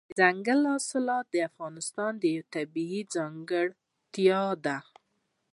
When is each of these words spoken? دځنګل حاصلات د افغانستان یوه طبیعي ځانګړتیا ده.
دځنګل 0.17 0.59
حاصلات 0.71 1.25
د 1.33 1.35
افغانستان 1.49 2.13
یوه 2.29 2.45
طبیعي 2.55 3.01
ځانګړتیا 3.13 4.43
ده. 4.65 4.77